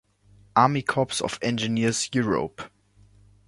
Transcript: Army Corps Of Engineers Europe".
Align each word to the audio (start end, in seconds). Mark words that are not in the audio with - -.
Army 0.55 0.81
Corps 0.81 1.21
Of 1.21 1.37
Engineers 1.43 2.09
Europe". 2.11 2.71